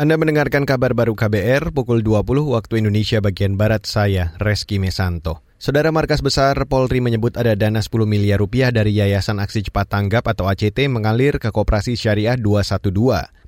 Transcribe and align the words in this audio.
Anda 0.00 0.16
mendengarkan 0.16 0.64
kabar 0.64 0.96
baru 0.96 1.12
KBR 1.12 1.76
pukul 1.76 2.00
20 2.00 2.24
waktu 2.56 2.80
Indonesia 2.80 3.20
bagian 3.20 3.60
Barat 3.60 3.84
saya, 3.84 4.32
Reski 4.40 4.80
Mesanto. 4.80 5.44
Saudara 5.60 5.92
Markas 5.92 6.24
Besar 6.24 6.56
Polri 6.64 7.04
menyebut 7.04 7.36
ada 7.36 7.52
dana 7.52 7.84
10 7.84 8.08
miliar 8.08 8.40
rupiah 8.40 8.72
dari 8.72 8.96
Yayasan 8.96 9.44
Aksi 9.44 9.60
Cepat 9.60 9.92
Tanggap 9.92 10.24
atau 10.24 10.48
ACT 10.48 10.88
mengalir 10.88 11.36
ke 11.36 11.52
Koperasi 11.52 12.00
Syariah 12.00 12.40
212. 12.40 12.96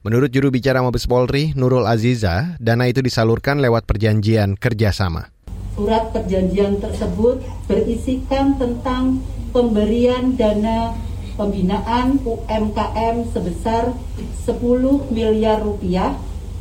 Menurut 0.04 0.28
juru 0.28 0.52
bicara 0.52 0.84
Mabes 0.84 1.08
Polri, 1.08 1.56
Nurul 1.56 1.88
Aziza, 1.88 2.60
dana 2.60 2.84
itu 2.84 3.00
disalurkan 3.00 3.56
lewat 3.64 3.88
perjanjian 3.88 4.60
kerjasama. 4.60 5.32
Surat 5.72 6.12
perjanjian 6.12 6.84
tersebut 6.84 7.40
berisikan 7.64 8.60
tentang 8.60 9.24
pemberian 9.56 10.37
dana 10.37 10.92
pembinaan 11.32 12.21
UMKM 12.21 13.32
sebesar 13.32 13.96
10 14.44 14.53
miliar 15.16 15.64
rupiah 15.64 16.12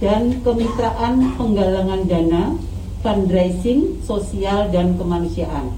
dan 0.01 0.41
kemitraan 0.41 1.37
penggalangan 1.37 2.01
dana, 2.09 2.57
fundraising, 3.05 4.01
sosial, 4.01 4.73
dan 4.73 4.97
kemanusiaan. 4.97 5.69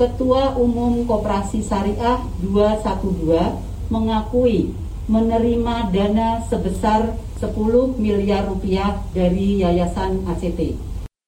Ketua 0.00 0.56
Umum 0.56 1.04
Koperasi 1.04 1.60
Syariah 1.60 2.20
212 2.40 3.92
mengakui 3.92 4.72
menerima 5.06 5.92
dana 5.92 6.40
sebesar 6.48 7.14
10 7.38 8.00
miliar 8.00 8.48
rupiah 8.48 8.96
dari 9.12 9.60
Yayasan 9.60 10.24
ACT. 10.24 10.60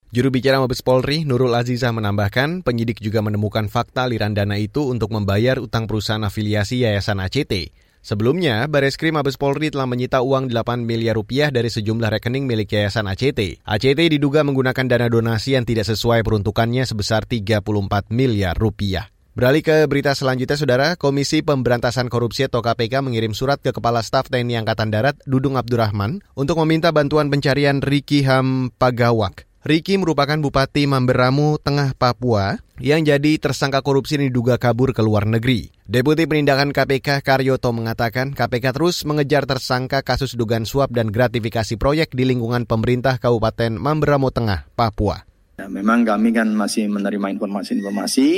Juru 0.08 0.33
bicara 0.33 0.56
Mabes 0.56 0.80
Polri, 0.80 1.28
Nurul 1.28 1.52
Azizah 1.52 1.92
menambahkan, 1.92 2.64
penyidik 2.64 3.05
juga 3.05 3.20
menemukan 3.20 3.69
fakta 3.69 4.08
aliran 4.08 4.33
dana 4.33 4.56
itu 4.56 4.88
untuk 4.88 5.12
membayar 5.12 5.60
utang 5.60 5.84
perusahaan 5.84 6.24
afiliasi 6.24 6.88
Yayasan 6.88 7.20
ACT. 7.20 7.88
Sebelumnya, 7.98 8.64
Bareskrim 8.70 9.18
Mabes 9.18 9.34
Polri 9.34 9.74
telah 9.74 9.84
menyita 9.84 10.22
uang 10.22 10.48
8 10.48 10.86
miliar 10.86 11.18
rupiah 11.18 11.50
dari 11.50 11.66
sejumlah 11.66 12.14
rekening 12.18 12.46
milik 12.46 12.70
Yayasan 12.70 13.10
ACT. 13.10 13.64
ACT 13.66 14.00
diduga 14.12 14.46
menggunakan 14.46 14.86
dana 14.86 15.10
donasi 15.10 15.58
yang 15.58 15.66
tidak 15.66 15.88
sesuai 15.88 16.22
peruntukannya 16.22 16.86
sebesar 16.86 17.27
34 17.27 18.12
miliar 18.14 18.55
rupiah. 18.55 19.10
Beralih 19.38 19.62
ke 19.62 19.86
berita 19.86 20.18
selanjutnya, 20.18 20.58
Saudara. 20.58 20.88
Komisi 20.98 21.46
Pemberantasan 21.46 22.10
Korupsi 22.10 22.50
atau 22.50 22.58
KPK 22.58 23.06
mengirim 23.06 23.30
surat 23.30 23.62
ke 23.62 23.70
Kepala 23.70 24.02
Staf 24.02 24.27
TNI 24.30 24.66
Angkatan 24.66 24.90
Darat, 24.90 25.14
Dudung 25.30 25.55
Abdurrahman, 25.55 26.27
untuk 26.34 26.58
meminta 26.66 26.90
bantuan 26.90 27.30
pencarian 27.30 27.78
Riki 27.78 28.27
Ham 28.27 28.74
Pagawak. 28.74 29.47
Riki 29.67 29.98
merupakan 29.98 30.39
Bupati 30.39 30.87
Mamberamu, 30.87 31.59
Tengah 31.59 31.91
Papua, 31.98 32.62
yang 32.78 33.03
jadi 33.03 33.42
tersangka 33.42 33.83
korupsi 33.83 34.14
dan 34.14 34.31
diduga 34.31 34.55
kabur 34.55 34.95
ke 34.95 35.03
luar 35.03 35.27
negeri. 35.27 35.75
Deputi 35.83 36.31
Penindakan 36.31 36.70
KPK 36.70 37.27
Karyoto 37.27 37.75
mengatakan 37.75 38.39
KPK 38.39 38.70
terus 38.70 39.03
mengejar 39.03 39.51
tersangka 39.51 40.06
kasus 40.06 40.39
dugaan 40.39 40.62
suap 40.62 40.95
dan 40.95 41.11
gratifikasi 41.11 41.75
proyek 41.75 42.14
di 42.14 42.23
lingkungan 42.23 42.70
pemerintah 42.70 43.19
Kabupaten 43.19 43.75
Mamberamu 43.75 44.31
Tengah, 44.31 44.70
Papua. 44.79 45.27
Ya, 45.59 45.67
memang 45.67 46.06
kami 46.06 46.31
kan 46.31 46.47
masih 46.55 46.86
menerima 46.86 47.34
informasi-informasi 47.34 48.29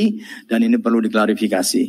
dan 0.49 0.65
ini 0.65 0.81
perlu 0.81 1.05
diklarifikasi. 1.05 1.85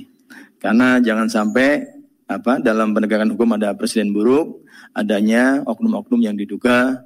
Karena 0.59 0.99
jangan 0.99 1.31
sampai 1.31 1.87
apa 2.27 2.59
dalam 2.59 2.91
penegakan 2.91 3.31
hukum 3.31 3.55
ada 3.55 3.79
presiden 3.79 4.11
buruk, 4.11 4.67
adanya 4.91 5.63
oknum-oknum 5.63 6.19
yang 6.19 6.35
diduga 6.35 6.99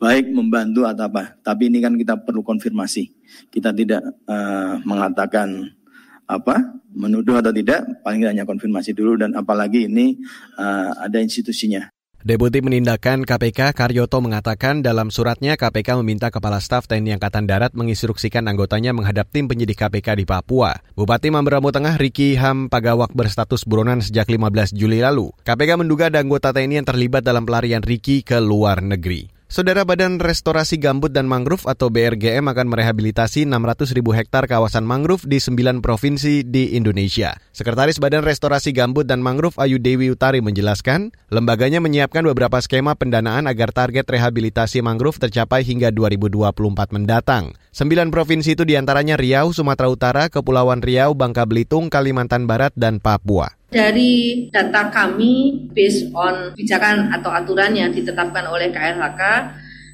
baik 0.00 0.32
membantu 0.32 0.88
atau 0.88 1.06
apa. 1.06 1.36
Tapi 1.44 1.68
ini 1.68 1.78
kan 1.84 1.94
kita 1.94 2.16
perlu 2.24 2.40
konfirmasi. 2.40 3.12
Kita 3.52 3.70
tidak 3.76 4.00
uh, 4.24 4.80
mengatakan 4.82 5.68
apa 6.24 6.80
menuduh 6.96 7.38
atau 7.38 7.52
tidak, 7.52 7.84
paling 8.00 8.24
hanya 8.24 8.48
konfirmasi 8.48 8.96
dulu 8.96 9.20
dan 9.20 9.36
apalagi 9.36 9.86
ini 9.86 10.18
uh, 10.56 10.96
ada 11.04 11.20
institusinya. 11.20 11.92
Deputi 12.20 12.60
Penindakan 12.60 13.24
KPK 13.24 13.72
Karyoto 13.72 14.20
mengatakan 14.20 14.84
dalam 14.84 15.08
suratnya 15.08 15.56
KPK 15.56 15.96
meminta 16.04 16.28
Kepala 16.28 16.60
Staf 16.60 16.84
TNI 16.84 17.16
Angkatan 17.16 17.48
Darat 17.48 17.72
menginstruksikan 17.72 18.44
anggotanya 18.44 18.92
menghadap 18.92 19.32
tim 19.32 19.48
penyidik 19.48 19.80
KPK 19.80 20.20
di 20.20 20.28
Papua. 20.28 20.76
Bupati 20.92 21.32
Mamberamo 21.32 21.72
Tengah 21.72 21.96
Riki 21.96 22.36
Ham 22.36 22.68
Pagawak 22.68 23.16
berstatus 23.16 23.64
buronan 23.64 24.04
sejak 24.04 24.28
15 24.28 24.76
Juli 24.76 25.00
lalu. 25.00 25.32
KPK 25.48 25.80
menduga 25.80 26.12
ada 26.12 26.20
anggota 26.20 26.52
TNI 26.52 26.84
yang 26.84 26.88
terlibat 26.92 27.24
dalam 27.24 27.48
pelarian 27.48 27.80
Riki 27.80 28.20
ke 28.20 28.36
luar 28.36 28.84
negeri. 28.84 29.39
Saudara 29.50 29.82
Badan 29.82 30.22
Restorasi 30.22 30.78
Gambut 30.78 31.10
dan 31.10 31.26
Mangrove 31.26 31.66
atau 31.66 31.90
BRGM 31.90 32.46
akan 32.54 32.70
merehabilitasi 32.70 33.50
600 33.50 33.98
ribu 33.98 34.14
hektar 34.14 34.46
kawasan 34.46 34.86
mangrove 34.86 35.26
di 35.26 35.42
9 35.42 35.82
provinsi 35.82 36.46
di 36.46 36.78
Indonesia. 36.78 37.34
Sekretaris 37.50 37.98
Badan 37.98 38.22
Restorasi 38.22 38.70
Gambut 38.70 39.10
dan 39.10 39.18
Mangrove 39.18 39.58
Ayu 39.58 39.82
Dewi 39.82 40.14
Utari 40.14 40.38
menjelaskan, 40.38 41.10
lembaganya 41.34 41.82
menyiapkan 41.82 42.22
beberapa 42.30 42.62
skema 42.62 42.94
pendanaan 42.94 43.50
agar 43.50 43.74
target 43.74 44.06
rehabilitasi 44.06 44.86
mangrove 44.86 45.18
tercapai 45.18 45.66
hingga 45.66 45.90
2024 45.90 46.94
mendatang. 46.94 47.50
9 47.74 48.14
provinsi 48.14 48.54
itu 48.54 48.62
di 48.62 48.78
antaranya 48.78 49.18
Riau, 49.18 49.50
Sumatera 49.50 49.90
Utara, 49.90 50.22
Kepulauan 50.30 50.78
Riau, 50.78 51.18
Bangka 51.18 51.42
Belitung, 51.42 51.90
Kalimantan 51.90 52.46
Barat, 52.46 52.70
dan 52.78 53.02
Papua. 53.02 53.59
Dari 53.70 54.46
data 54.50 54.90
kami, 54.90 55.66
based 55.70 56.10
on 56.10 56.50
kebijakan 56.58 57.14
atau 57.14 57.30
aturan 57.30 57.70
yang 57.70 57.94
ditetapkan 57.94 58.50
oleh 58.50 58.74
KLHK, 58.74 59.22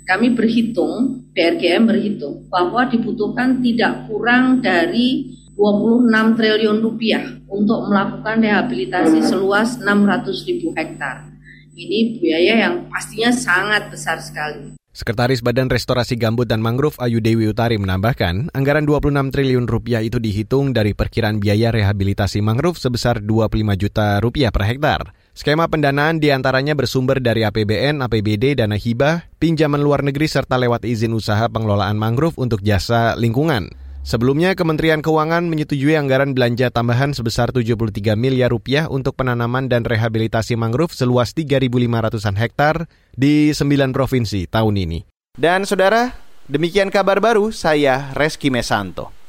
kami 0.09 0.33
berhitung, 0.33 1.29
BRGM 1.37 1.85
berhitung, 1.85 2.49
bahwa 2.49 2.89
dibutuhkan 2.89 3.61
tidak 3.61 4.09
kurang 4.09 4.65
dari 4.65 5.37
26 5.61 6.09
triliun 6.41 6.79
rupiah 6.81 7.25
untuk 7.53 7.89
melakukan 7.89 8.41
rehabilitasi 8.41 9.21
seluas 9.21 9.77
600 9.77 10.49
ribu 10.49 10.73
hektar. 10.73 11.29
Ini 11.77 12.17
biaya 12.17 12.55
yang 12.69 12.89
pastinya 12.89 13.29
sangat 13.29 13.93
besar 13.93 14.17
sekali. 14.25 14.76
Sekretaris 14.97 15.45
Badan 15.45 15.69
Restorasi 15.69 16.17
Gambut 16.17 16.49
dan 16.49 16.65
Mangrove 16.65 16.97
Ayu 17.05 17.21
Dewi 17.21 17.53
Utari 17.53 17.77
menambahkan, 17.77 18.49
anggaran 18.57 18.89
26 18.89 19.29
triliun 19.29 19.69
rupiah 19.69 20.01
itu 20.01 20.17
dihitung 20.17 20.73
dari 20.73 20.97
perkiraan 20.97 21.37
biaya 21.37 21.69
rehabilitasi 21.69 22.41
mangrove 22.41 22.81
sebesar 22.81 23.21
25 23.21 23.77
juta 23.77 24.17
rupiah 24.25 24.49
per 24.49 24.65
hektar. 24.65 25.13
Skema 25.37 25.69
pendanaan 25.69 26.17
di 26.17 26.33
antaranya 26.33 26.73
bersumber 26.73 27.21
dari 27.21 27.45
APBN, 27.45 28.01
APBD, 28.09 28.57
dana 28.57 28.81
hibah, 28.81 29.29
pinjaman 29.37 29.85
luar 29.85 30.01
negeri, 30.01 30.33
serta 30.33 30.57
lewat 30.57 30.89
izin 30.89 31.13
usaha 31.13 31.45
pengelolaan 31.53 32.01
mangrove 32.01 32.41
untuk 32.41 32.65
jasa 32.65 33.21
lingkungan. 33.21 33.86
Sebelumnya, 34.07 34.55
Kementerian 34.55 35.03
Keuangan 35.03 35.51
menyetujui 35.51 35.99
anggaran 35.99 36.31
belanja 36.31 36.71
tambahan 36.71 37.11
sebesar 37.11 37.51
73 37.51 38.15
miliar 38.15 38.55
rupiah 38.55 38.87
untuk 38.87 39.19
penanaman 39.19 39.67
dan 39.67 39.83
rehabilitasi 39.83 40.55
mangrove 40.55 40.95
seluas 40.95 41.35
3.500-an 41.35 42.39
hektar 42.39 42.87
di 43.19 43.51
9 43.51 43.67
provinsi 43.91 44.47
tahun 44.47 44.79
ini. 44.79 44.99
Dan 45.35 45.67
saudara, 45.67 46.15
demikian 46.47 46.95
kabar 46.95 47.19
baru 47.19 47.51
saya 47.51 48.15
Reski 48.15 48.47
Mesanto. 48.47 49.26